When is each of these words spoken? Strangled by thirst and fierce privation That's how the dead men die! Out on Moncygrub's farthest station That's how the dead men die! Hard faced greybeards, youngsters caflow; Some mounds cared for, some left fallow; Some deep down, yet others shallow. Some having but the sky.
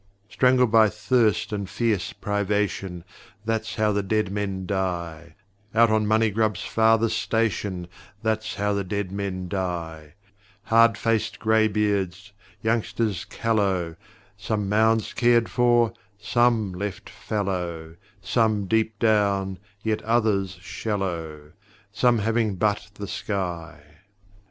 Strangled 0.29 0.71
by 0.71 0.89
thirst 0.89 1.53
and 1.53 1.69
fierce 1.69 2.11
privation 2.11 3.03
That's 3.45 3.75
how 3.75 3.91
the 3.91 4.01
dead 4.01 4.31
men 4.31 4.65
die! 4.65 5.35
Out 5.75 5.91
on 5.91 6.07
Moncygrub's 6.07 6.63
farthest 6.63 7.19
station 7.21 7.87
That's 8.23 8.55
how 8.55 8.73
the 8.73 8.83
dead 8.83 9.11
men 9.11 9.47
die! 9.47 10.15
Hard 10.63 10.97
faced 10.97 11.37
greybeards, 11.37 12.31
youngsters 12.63 13.25
caflow; 13.29 13.95
Some 14.37 14.67
mounds 14.67 15.13
cared 15.13 15.49
for, 15.49 15.93
some 16.17 16.73
left 16.73 17.07
fallow; 17.07 17.95
Some 18.23 18.65
deep 18.65 18.97
down, 18.97 19.59
yet 19.83 20.01
others 20.01 20.57
shallow. 20.61 21.51
Some 21.91 22.17
having 22.17 22.55
but 22.55 22.89
the 22.95 23.07
sky. 23.07 23.83